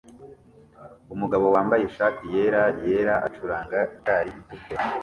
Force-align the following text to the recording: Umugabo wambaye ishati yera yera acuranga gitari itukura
Umugabo 1.13 1.45
wambaye 1.55 1.83
ishati 1.85 2.23
yera 2.35 2.61
yera 2.85 3.15
acuranga 3.27 3.77
gitari 3.91 4.29
itukura 4.39 4.81